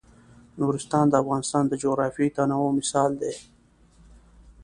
[0.59, 3.33] نورستان د افغانستان د جغرافیوي تنوع مثال دی.